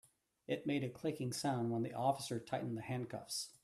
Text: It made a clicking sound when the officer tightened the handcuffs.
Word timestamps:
It 0.47 0.65
made 0.65 0.83
a 0.83 0.89
clicking 0.89 1.31
sound 1.31 1.69
when 1.69 1.83
the 1.83 1.93
officer 1.93 2.39
tightened 2.39 2.75
the 2.75 2.81
handcuffs. 2.81 3.53